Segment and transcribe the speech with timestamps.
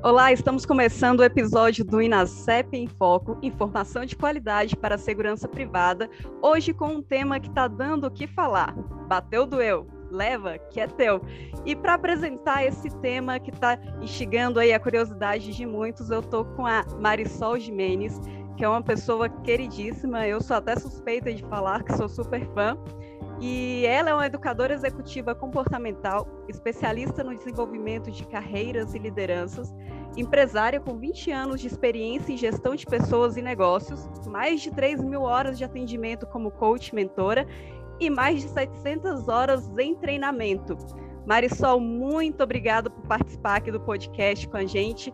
[0.00, 5.48] Olá, estamos começando o episódio do Inacep em Foco, informação de qualidade para a segurança
[5.48, 6.08] privada,
[6.40, 8.76] hoje com um tema que está dando o que falar.
[9.08, 11.20] Bateu, doeu, leva, que é teu.
[11.66, 16.44] E para apresentar esse tema que está instigando aí a curiosidade de muitos, eu estou
[16.44, 18.20] com a Marisol Jimenez,
[18.56, 22.78] que é uma pessoa queridíssima, eu sou até suspeita de falar que sou super fã.
[23.40, 29.72] E ela é uma educadora executiva comportamental, especialista no desenvolvimento de carreiras e lideranças,
[30.16, 35.02] empresária com 20 anos de experiência em gestão de pessoas e negócios, mais de 3
[35.04, 37.46] mil horas de atendimento como coach mentora
[38.00, 40.76] e mais de 700 horas em treinamento.
[41.24, 45.12] Marisol, muito obrigada por participar aqui do podcast com a gente.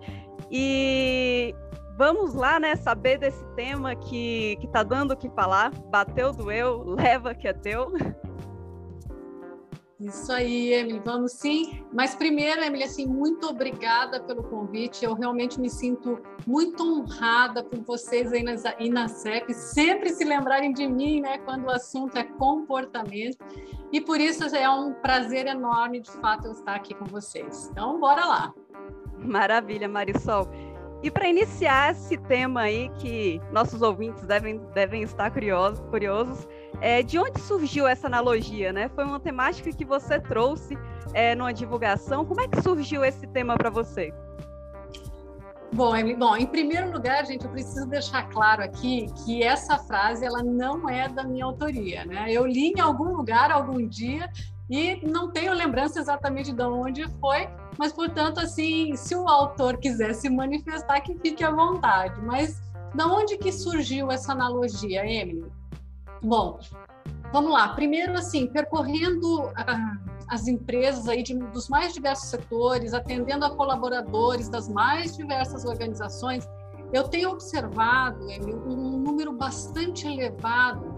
[0.51, 1.55] E
[1.97, 5.71] vamos lá, né, saber desse tema que, que tá dando o que falar.
[5.91, 7.93] Bateu, doeu, leva que é teu.
[10.01, 11.83] Isso aí, Emily, vamos sim.
[11.93, 15.05] Mas primeiro, Emily, assim, muito obrigada pelo convite.
[15.05, 20.87] Eu realmente me sinto muito honrada por vocês aí na INASEP sempre se lembrarem de
[20.87, 23.39] mim, né, quando o assunto é comportamento.
[23.93, 27.69] E por isso é um prazer enorme, de fato, eu estar aqui com vocês.
[27.71, 28.55] Então, bora lá.
[29.19, 30.49] Maravilha, Marisol.
[31.05, 36.49] E para iniciar esse tema aí, que nossos ouvintes devem, devem estar curiosos, curiosos
[36.81, 38.73] é, de onde surgiu essa analogia?
[38.73, 38.89] Né?
[38.89, 40.79] Foi uma temática que você trouxe
[41.13, 42.25] é, numa divulgação.
[42.25, 44.15] Como é que surgiu esse tema para você?
[45.75, 50.43] Bom, bom, em primeiro lugar, gente, eu preciso deixar claro aqui que essa frase ela
[50.43, 52.33] não é da minha autoria, né?
[52.33, 54.31] Eu li em algum lugar algum dia
[54.69, 57.49] e não tenho lembrança exatamente de onde foi,
[57.79, 62.21] mas portanto, assim, se o autor quiser se manifestar, que fique à vontade.
[62.23, 62.63] Mas
[62.95, 65.51] da onde que surgiu essa analogia, Emily?
[66.23, 66.59] Bom,
[67.33, 67.69] vamos lá.
[67.75, 69.99] Primeiro, assim, percorrendo ah,
[70.29, 76.49] as empresas aí de, dos mais diversos setores, atendendo a colaboradores das mais diversas organizações,
[76.93, 80.95] eu tenho observado, Emily, um número bastante elevado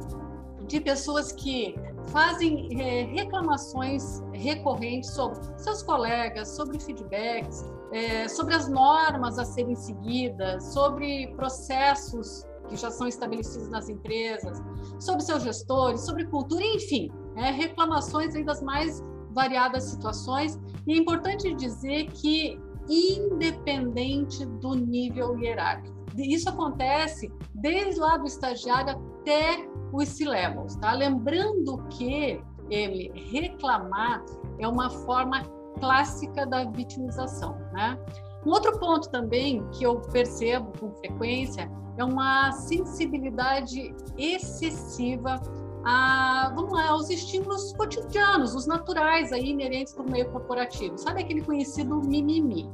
[0.66, 1.74] de pessoas que
[2.08, 9.74] fazem é, reclamações recorrentes sobre seus colegas, sobre feedbacks, é, sobre as normas a serem
[9.74, 14.60] seguidas, sobre processos que já são estabelecidos nas empresas,
[14.98, 20.58] sobre seus gestores, sobre cultura, enfim, é, reclamações aí das mais variadas situações.
[20.86, 29.15] E é importante dizer que, independente do nível hierárquico, isso acontece desde lá do estagiário
[29.26, 30.92] até os C-levels, tá?
[30.92, 34.24] Lembrando que, ele reclamar
[34.58, 35.42] é uma forma
[35.78, 37.98] clássica da vitimização, né?
[38.44, 45.40] Um outro ponto também que eu percebo com frequência é uma sensibilidade excessiva
[45.88, 50.98] a, vamos lá, aos estímulos cotidianos, os naturais aí inerentes do meio corporativo.
[50.98, 52.68] Sabe aquele conhecido mimimi?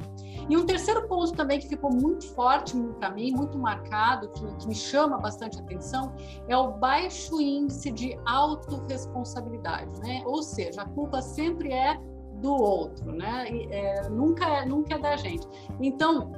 [0.49, 4.67] E um terceiro ponto também que ficou muito forte para mim, muito marcado, que, que,
[4.67, 6.15] me chama bastante atenção,
[6.49, 10.23] é o baixo índice de autorresponsabilidade, né?
[10.25, 12.01] Ou seja, a culpa sempre é
[12.41, 13.47] do outro, né?
[13.71, 15.47] É, nunca, é, nunca é da gente.
[15.81, 16.33] Então,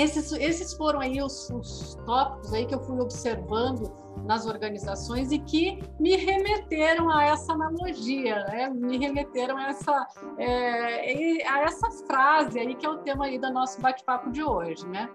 [0.00, 3.92] esses, esses foram aí os, os tópicos aí que eu fui observando
[4.24, 8.68] nas organizações e que me remeteram a essa analogia, né?
[8.70, 10.06] me remeteram a essa,
[10.38, 14.86] é, a essa frase aí que é o tema aí do nosso bate-papo de hoje,
[14.88, 15.10] né?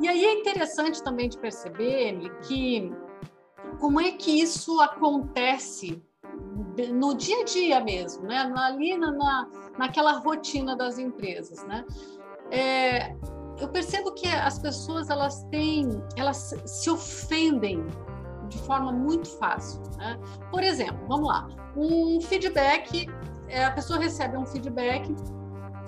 [0.00, 2.92] E aí é interessante também de perceber que
[3.78, 6.02] como é que isso acontece
[6.92, 8.52] no dia a dia mesmo, né?
[8.56, 9.48] Ali na, na
[9.78, 11.84] naquela rotina das empresas, né?
[12.50, 13.14] É,
[13.58, 17.84] eu percebo que as pessoas elas têm, elas se ofendem
[18.48, 19.80] de forma muito fácil.
[19.96, 20.18] Né?
[20.50, 23.08] Por exemplo, vamos lá, um feedback,
[23.48, 25.14] é, a pessoa recebe um feedback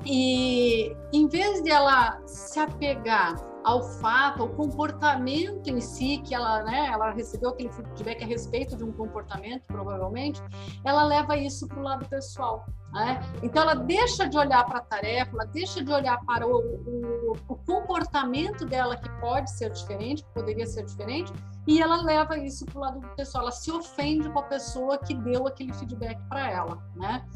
[0.04, 3.34] e em vez de ela se apegar
[3.66, 8.76] ao fato, ao comportamento em si, que ela, né, ela recebeu aquele feedback a respeito
[8.76, 10.40] de um comportamento, provavelmente,
[10.84, 12.64] ela leva isso para o lado pessoal.
[12.92, 13.20] Né?
[13.42, 17.32] Então, ela deixa de olhar para a tarefa, ela deixa de olhar para o, o,
[17.48, 21.32] o, comportamento dela, que pode ser diferente, que poderia ser diferente,
[21.66, 23.42] e ela leva isso para o lado pessoal.
[23.42, 26.78] Ela se ofende com a pessoa que deu aquele feedback para ela.
[26.94, 27.26] Né?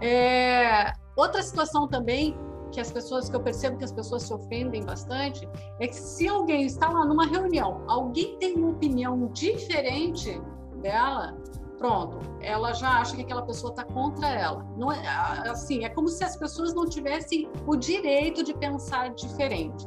[0.00, 2.36] É, outra situação também
[2.72, 5.48] que as pessoas que eu percebo que as pessoas se ofendem bastante
[5.80, 10.40] é que se alguém está lá numa reunião, alguém tem uma opinião diferente
[10.82, 11.36] dela,
[11.78, 14.64] pronto, ela já acha que aquela pessoa está contra ela.
[14.76, 15.06] Não é
[15.48, 19.86] assim, é como se as pessoas não tivessem o direito de pensar diferente.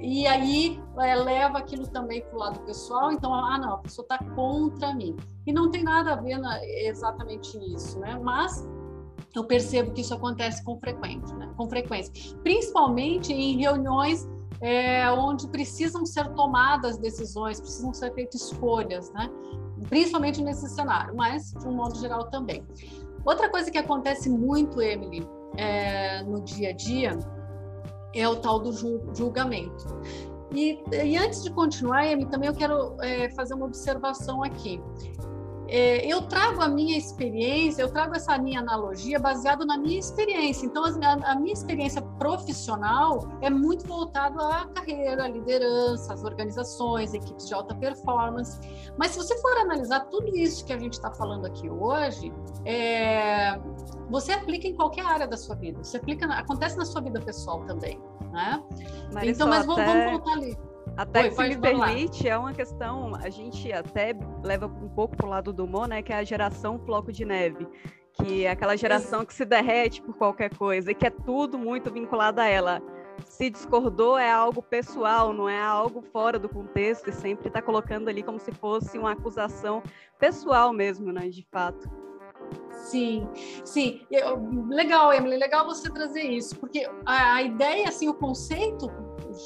[0.00, 3.10] E aí é, leva aquilo também para o lado pessoal.
[3.12, 5.16] Então, ah, não, a pessoa está contra mim.
[5.46, 8.18] E não tem nada a ver na, exatamente isso, né?
[8.22, 8.68] Mas
[9.34, 11.52] eu percebo que isso acontece com frequência, né?
[11.56, 12.12] com frequência,
[12.42, 14.28] principalmente em reuniões
[14.60, 19.30] é, onde precisam ser tomadas decisões, precisam ser feitas escolhas, né?
[19.88, 22.66] principalmente nesse cenário, mas de um modo geral também.
[23.24, 27.18] Outra coisa que acontece muito, Emily, é, no dia a dia
[28.14, 28.72] é o tal do
[29.14, 29.86] julgamento.
[30.52, 34.80] E, e antes de continuar, Emily, também eu quero é, fazer uma observação aqui
[35.70, 40.66] é, eu trago a minha experiência, eu trago essa minha analogia baseado na minha experiência.
[40.66, 47.14] Então, a, a minha experiência profissional é muito voltada à carreira, à liderança, às organizações,
[47.14, 48.58] equipes de alta performance.
[48.98, 52.32] Mas se você for analisar tudo isso que a gente está falando aqui hoje,
[52.64, 53.56] é,
[54.10, 55.84] você aplica em qualquer área da sua vida.
[55.84, 57.96] Você aplica, acontece na sua vida pessoal também,
[58.32, 58.60] né?
[59.22, 59.86] então, mas vamos, até...
[59.86, 60.69] vamos voltar ali.
[61.00, 64.14] Até Oi, que se me permite, é uma questão, a gente até
[64.44, 66.02] leva um pouco para o lado do humor, né?
[66.02, 67.66] Que é a geração floco de neve.
[68.12, 71.90] Que é aquela geração que se derrete por qualquer coisa e que é tudo muito
[71.90, 72.82] vinculado a ela.
[73.24, 78.08] Se discordou é algo pessoal, não é algo fora do contexto, e sempre está colocando
[78.10, 79.82] ali como se fosse uma acusação
[80.18, 81.30] pessoal mesmo, né?
[81.30, 81.90] De fato.
[82.72, 83.26] Sim,
[83.64, 84.02] sim.
[84.68, 88.90] Legal, Emily, legal você trazer isso, porque a, a ideia, assim, o conceito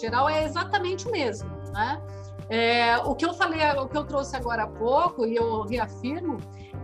[0.00, 2.00] geral é exatamente o mesmo, né?
[2.48, 6.38] É, o que eu falei, o que eu trouxe agora há pouco, e eu reafirmo,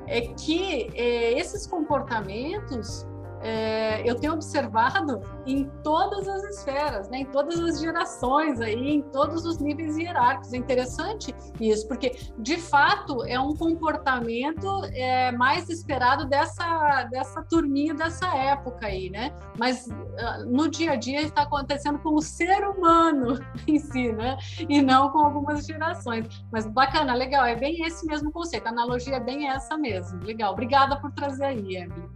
[0.07, 3.07] é que é, esses comportamentos
[3.40, 9.02] é, eu tenho observado em todas as esferas, né, em todas as gerações, aí, em
[9.02, 10.52] todos os níveis hierárquicos.
[10.52, 17.94] É interessante isso, porque de fato é um comportamento é, mais esperado dessa, dessa turminha
[17.94, 19.32] dessa época aí, né?
[19.58, 24.37] Mas uh, no dia a dia está acontecendo com o ser humano em si, né?
[24.69, 26.26] E não com algumas gerações.
[26.52, 30.22] Mas bacana, legal, é bem esse mesmo conceito, a analogia é bem essa mesmo.
[30.25, 32.08] Legal, obrigada por trazer aí, Emily.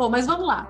[0.00, 0.66] Bom, mas vamos lá.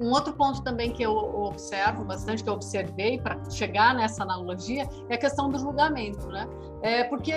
[0.00, 4.88] Um outro ponto também que eu observo bastante, que eu observei para chegar nessa analogia,
[5.10, 6.48] é a questão do julgamento, né?
[6.80, 7.34] É porque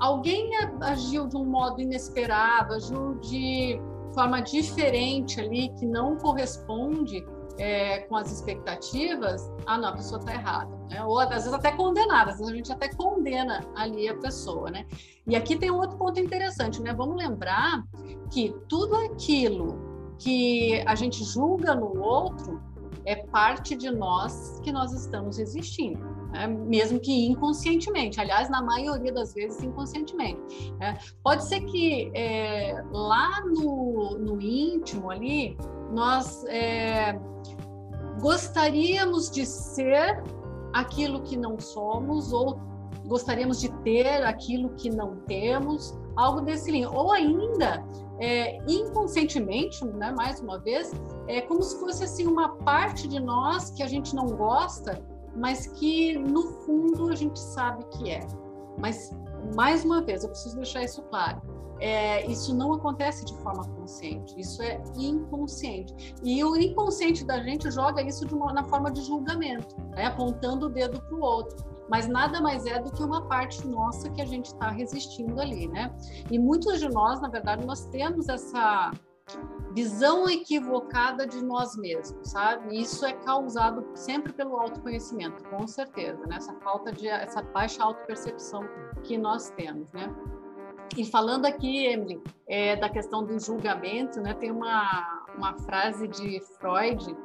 [0.00, 3.78] alguém agiu de um modo inesperado, agiu de
[4.14, 7.22] forma diferente ali, que não corresponde
[7.58, 10.74] é, com as expectativas, ah, não, a pessoa está errada.
[10.88, 11.04] Né?
[11.04, 14.86] Ou às vezes até condenada, às vezes a gente até condena ali a pessoa, né?
[15.26, 16.94] E aqui tem um outro ponto interessante, né?
[16.94, 17.84] Vamos lembrar
[18.30, 19.83] que tudo aquilo
[20.18, 22.60] que a gente julga no outro
[23.06, 26.02] é parte de nós que nós estamos existindo,
[26.32, 26.46] né?
[26.46, 28.18] mesmo que inconscientemente.
[28.20, 30.72] Aliás, na maioria das vezes, inconscientemente.
[30.78, 30.98] Né?
[31.22, 35.56] Pode ser que é, lá no, no, íntimo ali,
[35.92, 37.18] nós é,
[38.20, 40.22] gostaríamos de ser
[40.72, 42.58] aquilo que não somos ou
[43.06, 46.90] gostaríamos de ter aquilo que não temos, algo desse linha.
[46.90, 47.84] Ou ainda,
[48.20, 50.92] é, inconscientemente, né, mais uma vez,
[51.26, 55.02] é como se fosse assim uma parte de nós que a gente não gosta,
[55.34, 58.20] mas que no fundo a gente sabe que é.
[58.78, 59.10] Mas
[59.56, 61.42] mais uma vez, eu preciso deixar isso claro.
[61.80, 66.14] É, isso não acontece de forma consciente, isso é inconsciente.
[66.22, 70.06] E o inconsciente da gente joga isso uma, na forma de julgamento, né?
[70.06, 74.10] apontando o dedo para o outro mas nada mais é do que uma parte nossa
[74.10, 75.94] que a gente está resistindo ali, né?
[76.28, 78.90] E muitos de nós, na verdade, nós temos essa
[79.72, 82.76] visão equivocada de nós mesmos, sabe?
[82.76, 86.38] Isso é causado sempre pelo autoconhecimento, com certeza, né?
[86.38, 88.64] Essa falta de, essa baixa autopercepção
[89.04, 90.12] que nós temos, né?
[90.96, 94.34] E falando aqui, Emily, é, da questão do julgamento, né?
[94.34, 97.16] Tem uma, uma frase de Freud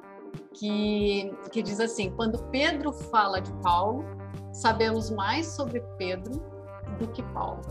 [0.53, 4.18] que, que diz assim: quando Pedro fala de Paulo,
[4.59, 6.41] sabemos mais sobre Pedro
[6.99, 7.61] do que Paulo.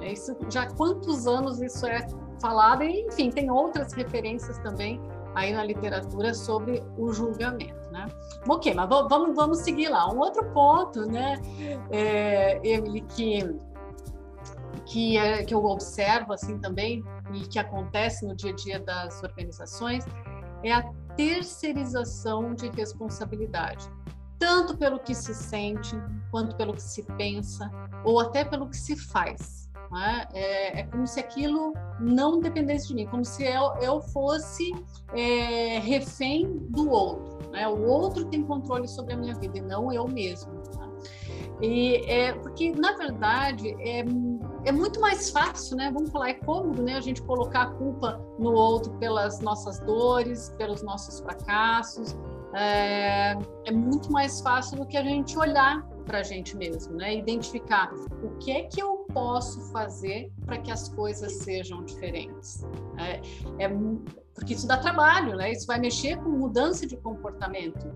[0.00, 2.06] É isso, já quantos anos isso é
[2.40, 5.00] falado, e enfim, tem outras referências também
[5.34, 8.08] aí na literatura sobre o julgamento, né?
[8.48, 10.12] Ok, mas vamos, vamos seguir lá.
[10.12, 11.40] Um outro ponto, né,
[11.90, 13.56] é, Emily, que,
[14.84, 19.22] que, é, que eu observo assim também e que acontece no dia a dia das
[19.22, 20.04] organizações
[20.64, 20.82] é a
[21.16, 23.88] terceirização de responsabilidade,
[24.42, 25.94] tanto pelo que se sente,
[26.28, 27.70] quanto pelo que se pensa,
[28.04, 29.70] ou até pelo que se faz.
[29.94, 30.40] É?
[30.40, 30.80] é?
[30.80, 34.72] É, como se aquilo não dependesse de mim, como se eu, eu fosse
[35.14, 37.38] é, refém do outro.
[37.52, 37.68] Né?
[37.68, 40.50] O outro tem controle sobre a minha vida e não eu mesmo.
[40.72, 40.88] Tá?
[41.60, 44.04] E é, porque, na verdade, é,
[44.64, 45.88] é muito mais fácil, né?
[45.92, 46.96] Vamos falar, é cômodo, né?
[46.96, 52.16] A gente colocar a culpa no outro pelas nossas dores, pelos nossos fracassos.
[52.54, 53.32] É,
[53.64, 57.16] é muito mais fácil do que a gente olhar para a gente mesmo, né?
[57.16, 57.92] Identificar
[58.22, 62.64] o que é que eu posso fazer para que as coisas sejam diferentes.
[62.98, 63.68] É, é,
[64.34, 65.52] porque isso dá trabalho, né?
[65.52, 67.86] Isso vai mexer com mudança de comportamento.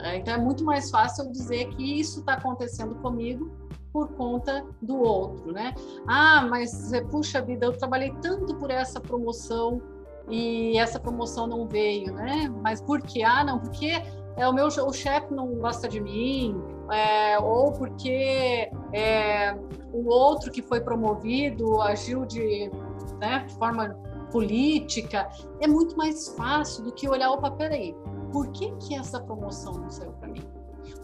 [0.00, 3.50] É, então é muito mais fácil eu dizer que isso está acontecendo comigo
[3.92, 5.74] por conta do outro, né?
[6.06, 9.80] Ah, mas puxa vida, eu trabalhei tanto por essa promoção
[10.28, 12.52] e essa promoção não veio, né?
[12.62, 13.22] Mas por quê?
[13.22, 14.02] Ah, não, porque
[14.36, 19.56] é o meu o chefe não gosta de mim, é, ou porque é,
[19.92, 22.70] o outro que foi promovido agiu de,
[23.18, 23.96] né, de forma
[24.30, 25.28] política,
[25.60, 27.94] é muito mais fácil do que olhar, opa, peraí,
[28.32, 30.44] por que, que essa promoção não saiu para mim?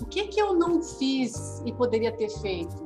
[0.00, 2.76] O que que eu não fiz e poderia ter feito?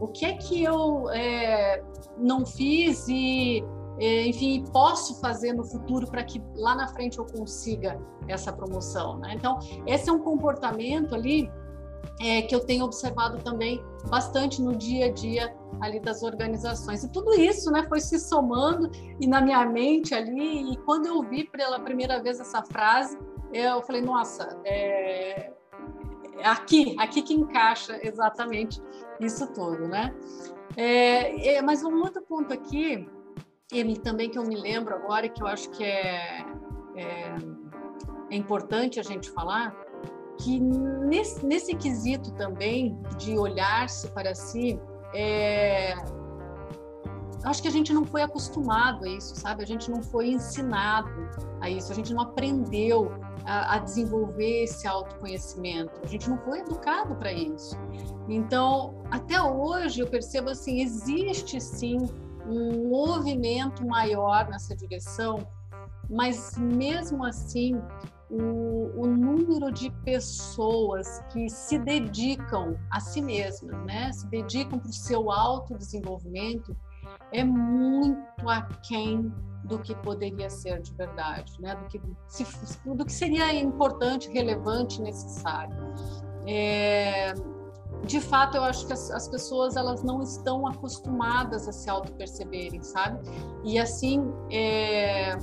[0.00, 1.82] O que é que eu é,
[2.18, 3.64] não fiz e,
[4.00, 9.18] enfim, posso fazer no futuro para que lá na frente eu consiga essa promoção?
[9.18, 9.34] Né?
[9.34, 11.50] Então, esse é um comportamento ali
[12.20, 17.04] é, que eu tenho observado também bastante no dia a dia ali das organizações.
[17.04, 21.22] E tudo isso né, foi se somando e na minha mente ali, e quando eu
[21.22, 23.18] vi pela primeira vez essa frase,
[23.52, 25.52] eu falei, nossa, é,
[26.38, 28.82] é aqui, aqui que encaixa exatamente
[29.20, 30.14] isso tudo, né?
[30.76, 33.06] É, é, mas um outro ponto aqui,
[33.72, 36.44] Emily, também que eu me lembro agora, que eu acho que é,
[36.96, 37.36] é,
[38.30, 39.74] é importante a gente falar,
[40.38, 44.78] que nesse, nesse quesito também de olhar-se para si,
[45.14, 45.94] é,
[47.44, 49.62] acho que a gente não foi acostumado a isso, sabe?
[49.62, 51.10] A gente não foi ensinado
[51.60, 53.12] a isso, a gente não aprendeu
[53.44, 57.76] a, a desenvolver esse autoconhecimento, a gente não foi educado para isso.
[58.28, 61.98] Então, até hoje eu percebo assim, existe sim
[62.46, 65.46] um movimento maior nessa direção,
[66.08, 67.80] mas mesmo assim
[68.30, 74.10] o, o, número de pessoas que se dedicam a si mesmas, né?
[74.12, 76.74] se dedicam para o seu autodesenvolvimento,
[77.30, 79.30] é muito aquém
[79.64, 81.74] do que poderia ser de verdade, né?
[81.74, 82.44] do, que, se,
[82.86, 85.76] do que seria importante, relevante, necessário.
[86.46, 87.34] É,
[88.04, 92.82] de fato, eu acho que as, as, pessoas elas não estão acostumadas a se auto-perceberem,
[92.82, 93.20] sabe?
[93.64, 95.36] E assim, é,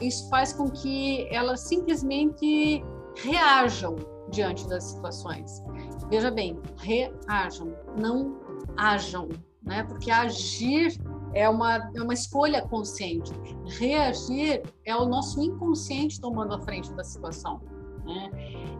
[0.00, 2.84] isso faz com que elas simplesmente
[3.16, 3.96] reajam
[4.30, 5.62] diante das situações.
[6.10, 8.36] Veja bem, reajam, não
[8.76, 9.28] ajam,
[9.62, 9.82] né?
[9.84, 10.98] Porque agir
[11.34, 13.32] é uma, é uma escolha consciente.
[13.78, 17.60] Reagir é o nosso inconsciente tomando a frente da situação.
[18.04, 18.30] Né?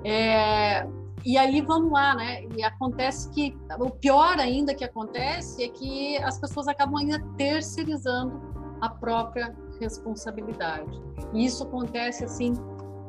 [0.05, 0.89] É,
[1.25, 2.45] e aí vamos lá, né?
[2.57, 8.41] E acontece que o pior ainda que acontece é que as pessoas acabam ainda terceirizando
[8.81, 11.03] a própria responsabilidade.
[11.33, 12.55] E isso acontece assim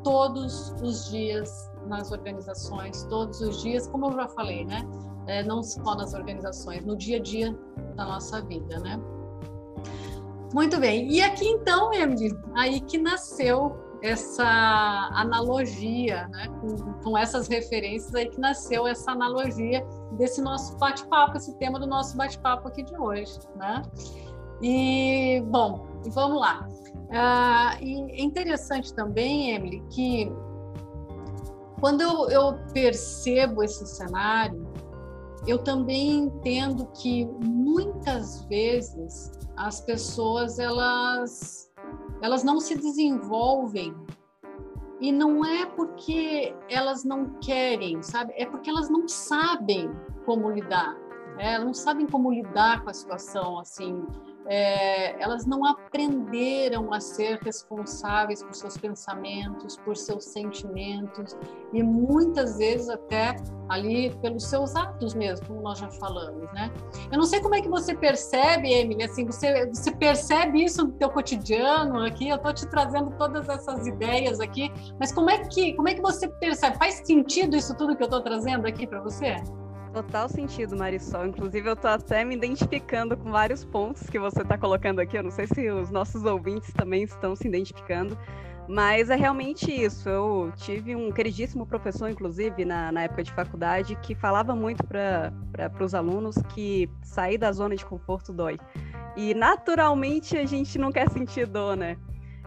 [0.03, 4.81] todos os dias nas organizações, todos os dias, como eu já falei, né?
[5.27, 7.57] É, não só nas organizações, no dia a dia
[7.95, 8.99] da nossa vida, né?
[10.53, 11.11] Muito bem.
[11.11, 14.45] E aqui então, Emily, aí que nasceu essa
[15.13, 16.47] analogia, né?
[16.61, 21.87] Com, com essas referências aí que nasceu essa analogia desse nosso bate-papo, esse tema do
[21.87, 23.81] nosso bate-papo aqui de hoje, né?
[24.61, 26.67] E, bom, vamos lá.
[27.11, 30.31] Ah, e é interessante também, Emily, que
[31.79, 34.67] quando eu, eu percebo esse cenário,
[35.45, 41.66] eu também entendo que muitas vezes as pessoas elas
[42.21, 43.95] elas não se desenvolvem
[44.99, 48.33] e não é porque elas não querem, sabe?
[48.35, 49.91] É porque elas não sabem
[50.25, 50.95] como lidar.
[51.35, 51.53] Né?
[51.53, 54.05] Elas não sabem como lidar com a situação assim
[54.49, 61.35] é, elas não aprenderam a ser responsáveis por seus pensamentos, por seus sentimentos
[61.73, 63.35] e muitas vezes até
[63.69, 66.71] ali pelos seus atos mesmo, como nós já falamos, né?
[67.11, 70.93] Eu não sei como é que você percebe, Emily, assim, você, você percebe isso no
[70.93, 75.73] teu cotidiano aqui, eu estou te trazendo todas essas ideias aqui, mas como é que,
[75.73, 76.77] como é que você percebe?
[76.77, 79.35] Faz sentido isso tudo que eu estou trazendo aqui para você?
[79.93, 81.25] Total sentido, Marisol.
[81.27, 85.17] Inclusive, eu estou até me identificando com vários pontos que você está colocando aqui.
[85.17, 88.17] Eu não sei se os nossos ouvintes também estão se identificando,
[88.67, 90.09] mas é realmente isso.
[90.09, 95.31] Eu tive um queridíssimo professor, inclusive, na, na época de faculdade, que falava muito para
[95.79, 98.59] os alunos que sair da zona de conforto dói.
[99.15, 101.97] E naturalmente a gente não quer sentir dor, né?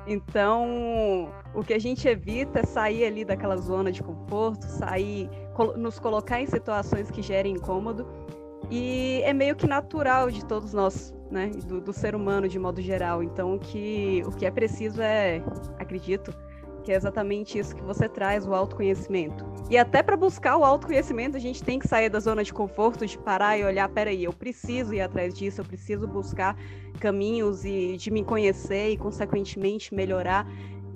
[0.07, 5.29] Então, o que a gente evita é sair ali daquela zona de conforto, sair
[5.77, 8.07] nos colocar em situações que gerem incômodo.
[8.71, 11.51] E é meio que natural de todos nós, né?
[11.67, 13.23] Do, do ser humano de modo geral.
[13.23, 15.43] Então, o que, o que é preciso é,
[15.79, 16.35] acredito,
[16.83, 19.45] que é exatamente isso que você traz, o autoconhecimento.
[19.71, 23.07] E até para buscar o autoconhecimento, a gente tem que sair da zona de conforto,
[23.07, 26.57] de parar e olhar, peraí, eu preciso ir atrás disso, eu preciso buscar
[26.99, 30.47] caminhos e de me conhecer e, consequentemente, melhorar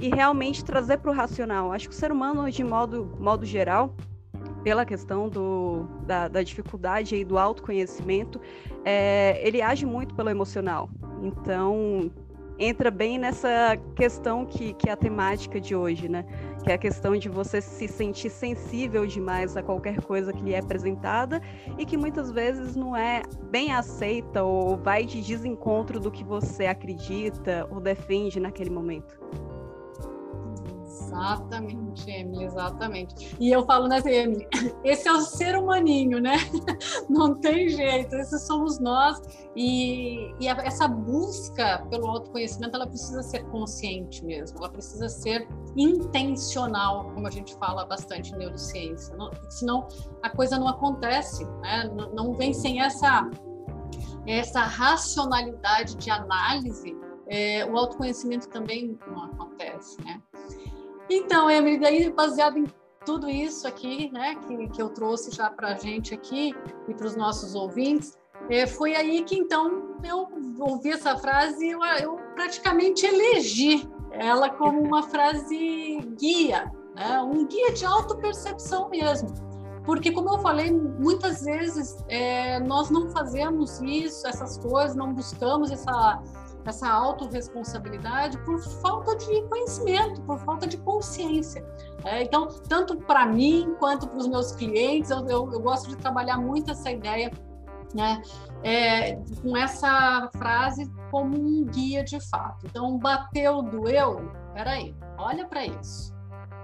[0.00, 1.72] e realmente trazer para o racional.
[1.72, 3.94] Acho que o ser humano, de modo, modo geral,
[4.64, 8.40] pela questão do, da, da dificuldade e do autoconhecimento,
[8.84, 10.88] é, ele age muito pelo emocional.
[11.22, 12.10] Então,
[12.58, 16.24] entra bem nessa questão que, que é a temática de hoje, né?
[16.62, 20.54] Que é a questão de você se sentir sensível demais a qualquer coisa que lhe
[20.54, 21.40] é apresentada
[21.78, 26.66] e que muitas vezes não é bem aceita ou vai de desencontro do que você
[26.66, 29.18] acredita ou defende naquele momento.
[30.94, 33.36] Exatamente, Emily, exatamente.
[33.40, 34.46] E eu falo nessa, Emily,
[34.84, 36.36] esse é o ser humaninho, né?
[37.10, 39.20] Não tem jeito, esses somos nós.
[39.56, 47.10] E, e essa busca pelo autoconhecimento, ela precisa ser consciente mesmo, ela precisa ser intencional,
[47.12, 49.16] como a gente fala bastante em neurociência.
[49.16, 49.88] Não, senão
[50.22, 51.90] a coisa não acontece, né?
[51.92, 53.28] Não, não vem sem essa,
[54.26, 56.96] essa racionalidade de análise
[57.26, 60.20] é, o autoconhecimento também não acontece, né?
[61.08, 62.66] Então, Emily, daí baseado em
[63.04, 66.54] tudo isso aqui, né, que, que eu trouxe já para a gente aqui
[66.88, 68.16] e para os nossos ouvintes,
[68.48, 74.48] é, foi aí que então eu ouvi essa frase e eu, eu praticamente elegi ela
[74.50, 79.28] como uma frase guia, né, um guia de autopercepção mesmo.
[79.84, 85.70] Porque, como eu falei, muitas vezes é, nós não fazemos isso, essas coisas, não buscamos
[85.70, 86.22] essa
[86.70, 91.64] essa autorresponsabilidade por falta de conhecimento, por falta de consciência.
[92.04, 95.96] É, então, tanto para mim quanto para os meus clientes, eu, eu, eu, gosto de
[95.96, 97.30] trabalhar muito essa ideia,
[97.94, 98.20] né,
[98.62, 102.66] é, com essa frase como um guia de fato.
[102.66, 106.14] Então, bateu, doeu, peraí, olha para isso.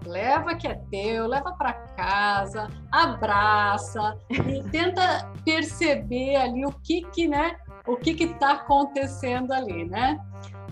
[0.07, 7.29] Leva que é teu, leva para casa, abraça e tenta perceber ali o que que,
[7.29, 10.19] né, o que está acontecendo ali, né?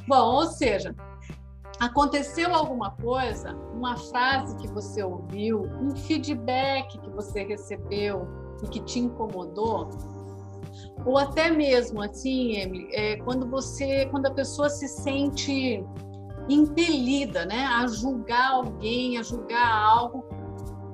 [0.06, 0.94] Bom, ou seja,
[1.80, 8.26] aconteceu alguma coisa, uma frase que você ouviu, um feedback que você recebeu
[8.62, 9.90] e que te incomodou,
[11.04, 15.84] ou até mesmo assim, Emily, é, quando você, quando a pessoa se sente
[16.48, 20.24] impelida, né, a julgar alguém, a julgar algo,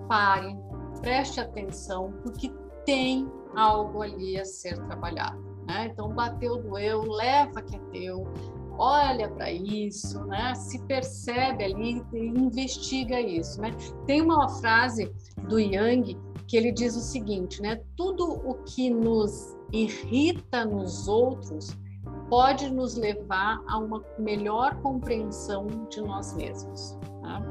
[0.09, 0.57] pare,
[1.01, 2.53] preste atenção, porque
[2.85, 5.44] tem algo ali a ser trabalhado.
[5.67, 5.91] Né?
[5.93, 8.27] Então, bateu, doeu, leva que é teu,
[8.79, 10.55] olha para isso, né?
[10.55, 13.61] se percebe ali, investiga isso.
[13.61, 13.71] Né?
[14.07, 15.13] Tem uma frase
[15.49, 17.81] do Yang que ele diz o seguinte, né?
[17.97, 21.77] tudo o que nos irrita nos outros
[22.29, 26.99] pode nos levar a uma melhor compreensão de nós mesmos.
[27.23, 27.43] Tá?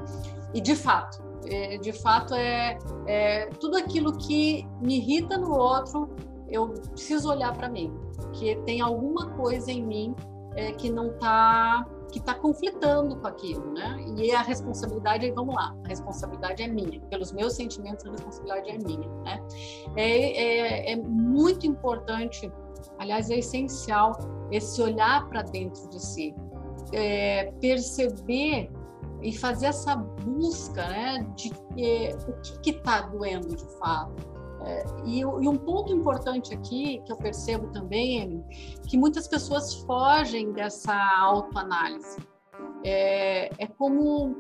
[0.53, 6.09] E de fato, é, de fato é, é tudo aquilo que me irrita no outro
[6.49, 7.91] eu preciso olhar para mim,
[8.33, 10.15] que tem alguma coisa em mim
[10.55, 13.97] é, que não está que está conflitando com aquilo, né?
[14.15, 18.77] E a responsabilidade, vamos lá, a responsabilidade é minha, pelos meus sentimentos, a responsabilidade é
[18.77, 19.43] minha, né?
[19.95, 22.51] É, é, é muito importante,
[22.99, 24.15] aliás, é essencial
[24.51, 26.35] esse olhar para dentro de si,
[26.93, 28.69] é, perceber
[29.23, 34.32] e fazer essa busca, né, de é, o que está doendo de fato,
[34.65, 39.75] é, e, e, um ponto importante aqui que eu percebo também é que muitas pessoas
[39.83, 42.17] fogem dessa autoanálise.
[42.83, 44.35] É, é como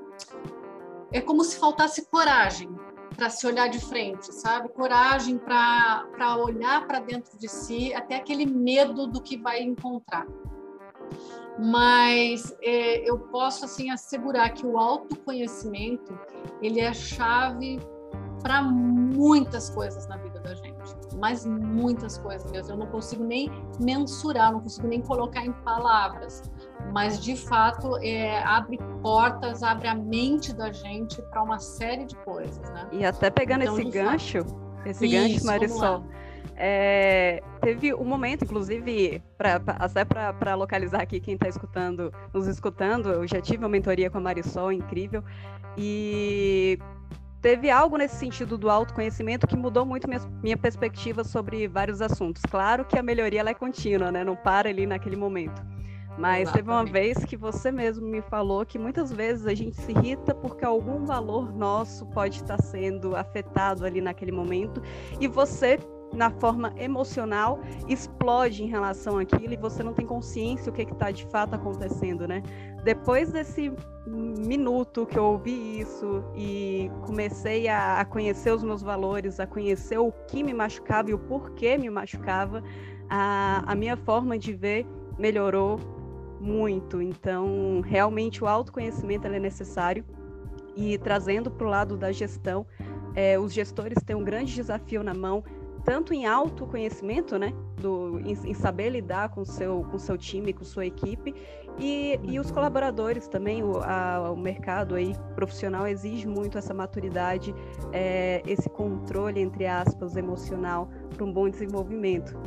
[1.11, 2.69] é como se faltasse coragem
[3.15, 4.69] para se olhar de frente, sabe?
[4.69, 10.25] Coragem para olhar para dentro de si, até aquele medo do que vai encontrar.
[11.59, 16.17] Mas é, eu posso assim assegurar que o autoconhecimento
[16.61, 17.79] ele é a chave
[18.43, 20.75] para muitas coisas na vida da gente,
[21.17, 22.73] mas muitas coisas mesmo.
[22.73, 26.43] Eu não consigo nem mensurar, não consigo nem colocar em palavras,
[26.91, 32.15] mas de fato é, abre portas, abre a mente da gente para uma série de
[32.17, 32.87] coisas, né?
[32.91, 36.03] E até pegando então, esse gancho, fato, esse isso, gancho, Marisol.
[36.55, 42.45] É, teve um momento, inclusive, pra, pra até para localizar aqui quem está escutando, nos
[42.47, 45.23] escutando, eu já tive uma mentoria com a Marisol, incrível,
[45.77, 46.77] e
[47.43, 52.41] teve algo nesse sentido do autoconhecimento que mudou muito minha, minha perspectiva sobre vários assuntos.
[52.49, 54.23] Claro que a melhoria ela é contínua, né?
[54.23, 55.61] Não para ali naquele momento.
[56.17, 56.53] Mas Exatamente.
[56.53, 60.33] teve uma vez que você mesmo me falou que muitas vezes a gente se irrita
[60.33, 64.81] porque algum valor nosso pode estar sendo afetado ali naquele momento
[65.19, 65.79] e você
[66.13, 71.11] na forma emocional explode em relação àquilo e você não tem consciência o que está
[71.11, 72.43] de fato acontecendo, né?
[72.83, 73.71] Depois desse
[74.05, 79.97] minuto que eu ouvi isso e comecei a, a conhecer os meus valores, a conhecer
[79.97, 82.61] o que me machucava e o porquê me machucava,
[83.09, 84.85] a, a minha forma de ver
[85.17, 85.79] melhorou
[86.39, 87.01] muito.
[87.01, 90.05] Então, realmente o autoconhecimento é necessário
[90.75, 92.65] e trazendo para o lado da gestão,
[93.15, 95.43] é, os gestores têm um grande desafio na mão
[95.83, 100.63] tanto em autoconhecimento, né, do, em, em, saber lidar com seu com seu time, com
[100.63, 101.33] sua equipe,
[101.77, 107.53] e, e os colaboradores também, o, a, o mercado aí profissional exige muito essa maturidade,
[107.91, 112.39] é, esse controle entre aspas emocional para um bom desenvolvimento.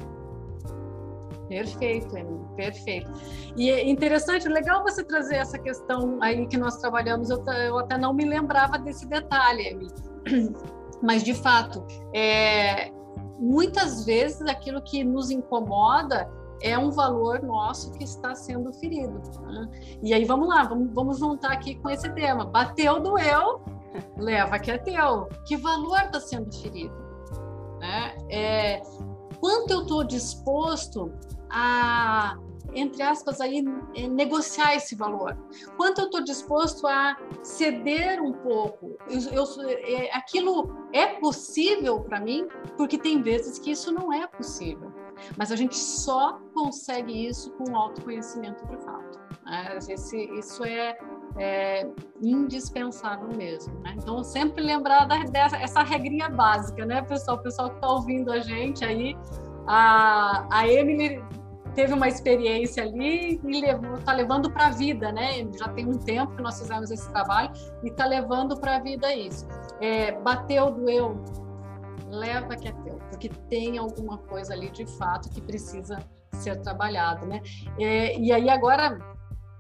[1.49, 3.11] Perfeito, Emily, perfeito.
[3.57, 7.97] E é interessante, legal você trazer essa questão aí que nós trabalhamos, eu, eu até
[7.97, 9.95] não me lembrava desse detalhe, Emily.
[11.03, 12.91] Mas, de fato, é,
[13.39, 16.31] muitas vezes aquilo que nos incomoda
[16.63, 19.21] é um valor nosso que está sendo ferido.
[19.43, 19.99] Né?
[20.03, 22.45] E aí vamos lá, vamos, vamos juntar aqui com esse tema.
[22.45, 23.61] Bateu, doeu,
[24.17, 25.29] leva que é teu.
[25.45, 26.95] Que valor está sendo ferido?
[27.79, 28.17] Né?
[28.31, 28.83] É,
[29.39, 31.13] quanto eu estou disposto
[31.51, 32.37] a
[32.77, 35.37] entre aspas, aí, é, negociar esse valor?
[35.77, 38.97] Quanto eu estou disposto a ceder um pouco?
[39.09, 42.47] Eu, eu, é, aquilo é possível para mim?
[42.77, 44.93] Porque tem vezes que isso não é possível.
[45.37, 49.19] Mas a gente só consegue isso com autoconhecimento de fato.
[49.45, 49.79] Né?
[49.89, 50.99] Esse, isso é,
[51.39, 51.89] é,
[52.23, 53.73] indispensável mesmo.
[53.81, 53.95] Né?
[53.97, 57.39] Então, sempre lembrar da, dessa essa regrinha básica, né, pessoal?
[57.39, 59.17] O pessoal que está ouvindo a gente aí,
[59.67, 61.23] a, a Emily
[61.77, 65.47] teve uma experiência ali e levou, tá levando para a vida, né?
[65.59, 67.53] Já tem um tempo que nós fizemos esse trabalho
[67.85, 69.47] e está levando para a vida isso.
[69.79, 71.23] É, bateu, doeu,
[72.09, 75.99] leva que é teu, porque tem alguma coisa ali de fato que precisa
[76.33, 77.43] ser trabalhado, né?
[77.79, 78.99] É, e aí agora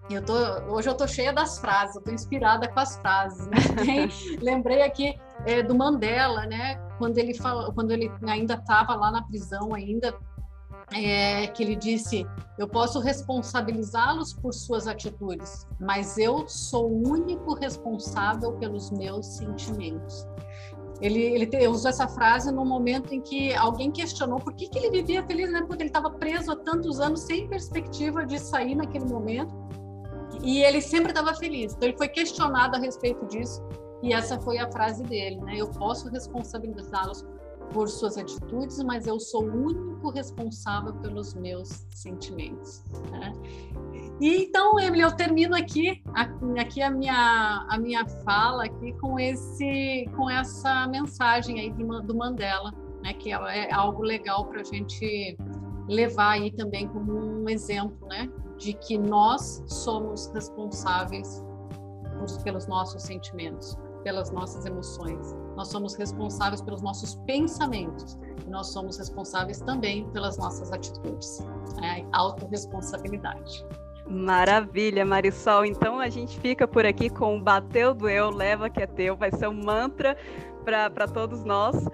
[0.08, 0.34] eu tô,
[0.72, 3.58] hoje eu tô cheia das frases, eu tô inspirada com as frases, né?
[3.84, 4.08] Tem,
[4.40, 6.76] lembrei aqui é, do Mandela, né?
[6.96, 10.16] Quando ele falou, quando ele ainda estava lá na prisão ainda
[10.92, 12.26] é, que ele disse:
[12.58, 20.26] Eu posso responsabilizá-los por suas atitudes, mas eu sou o único responsável pelos meus sentimentos.
[21.00, 24.90] Ele, ele usou essa frase no momento em que alguém questionou por que, que ele
[24.90, 25.62] vivia feliz, né?
[25.66, 29.54] Porque ele estava preso há tantos anos sem perspectiva de sair naquele momento
[30.42, 31.74] e ele sempre estava feliz.
[31.74, 33.62] Então ele foi questionado a respeito disso
[34.02, 35.56] e essa foi a frase dele, né?
[35.56, 37.24] Eu posso responsabilizá-los
[37.72, 42.82] por suas atitudes, mas eu sou o único responsável pelos meus sentimentos.
[43.10, 43.32] Né?
[44.20, 46.02] E então, Emily, eu termino aqui,
[46.58, 52.72] aqui a minha a minha fala aqui com esse com essa mensagem aí do Mandela,
[53.02, 53.12] né?
[53.12, 55.36] Que é, é algo legal para a gente
[55.88, 58.30] levar aí também como um exemplo, né?
[58.56, 61.44] De que nós somos responsáveis
[62.42, 68.98] pelos nossos sentimentos, pelas nossas emoções nós somos responsáveis pelos nossos pensamentos e nós somos
[68.98, 71.40] responsáveis também pelas nossas atitudes.
[71.82, 73.64] É autorresponsabilidade.
[74.06, 75.64] Maravilha, Marisol.
[75.64, 79.16] Então a gente fica por aqui com o Bateu do Eu, Leva que é Teu.
[79.16, 80.16] Vai ser um mantra
[80.62, 81.88] para todos nós.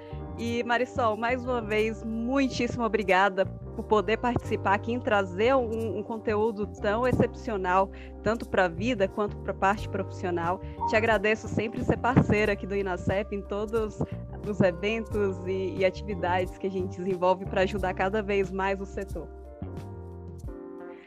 [0.45, 6.03] E Marisol, mais uma vez, muitíssimo obrigada por poder participar aqui em trazer um, um
[6.03, 7.89] conteúdo tão excepcional,
[8.25, 10.61] tanto para a vida quanto para a parte profissional.
[10.89, 14.01] Te agradeço sempre ser parceira aqui do Inacep em todos
[14.45, 18.85] os eventos e, e atividades que a gente desenvolve para ajudar cada vez mais o
[18.85, 19.29] setor.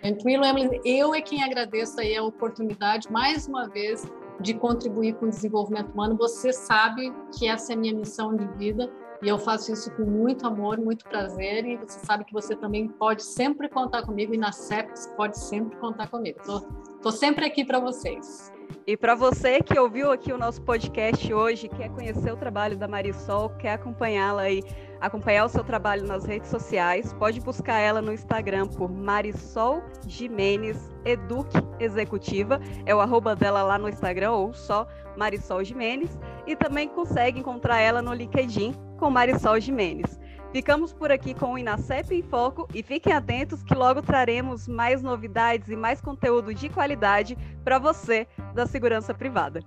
[0.01, 0.79] Tranquilo, Emily.
[0.85, 5.91] Eu é quem agradeço aí a oportunidade, mais uma vez, de contribuir com o desenvolvimento
[5.91, 6.15] humano.
[6.15, 8.89] Você sabe que essa é a minha missão de vida
[9.21, 11.65] E eu faço isso com muito amor, muito prazer.
[11.65, 14.33] E você sabe que você também pode sempre contar comigo.
[14.33, 16.39] E na CEPS pode sempre contar comigo.
[16.39, 18.51] Estou sempre aqui para vocês.
[18.87, 22.87] E para você que ouviu aqui o nosso podcast hoje, quer conhecer o trabalho da
[22.87, 24.63] Marisol, quer acompanhá-la aí,
[25.01, 30.91] acompanhar o seu trabalho nas redes sociais, pode buscar ela no Instagram por Marisol Jimenez
[31.03, 36.87] Eduque Executiva, é o arroba dela lá no Instagram, ou só Marisol Jimenez, e também
[36.87, 40.19] consegue encontrar ela no LinkedIn com Marisol Jimenez.
[40.55, 45.03] Ficamos por aqui com o Inacep em Foco e fiquem atentos que logo traremos mais
[45.03, 49.59] novidades e mais conteúdo de qualidade para você da segurança privada.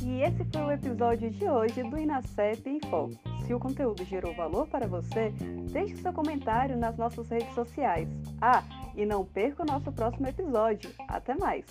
[0.00, 3.31] E esse foi o episódio de hoje do Inacep em Foco.
[3.46, 5.32] Se o conteúdo gerou valor para você,
[5.70, 8.08] deixe seu comentário nas nossas redes sociais.
[8.40, 8.62] Ah,
[8.94, 10.90] e não perca o nosso próximo episódio.
[11.08, 11.64] Até mais!